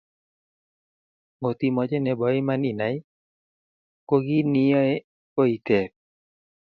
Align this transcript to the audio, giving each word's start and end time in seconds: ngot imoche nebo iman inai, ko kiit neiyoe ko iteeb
ngot 1.37 1.59
imoche 1.69 1.97
nebo 2.01 2.25
iman 2.39 2.61
inai, 2.71 2.95
ko 4.07 4.15
kiit 4.25 4.47
neiyoe 4.51 4.93
ko 5.33 5.41
iteeb 5.55 5.91